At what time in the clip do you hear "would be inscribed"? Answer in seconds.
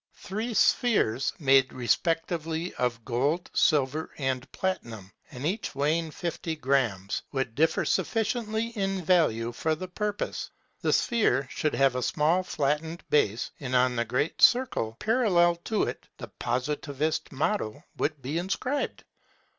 17.97-19.03